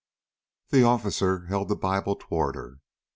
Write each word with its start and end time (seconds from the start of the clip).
The 0.71 0.81
officer 0.83 1.45
held 1.45 1.67
the 1.69 1.75
Bible 1.75 2.15
toward 2.15 2.55
her. 2.55 2.79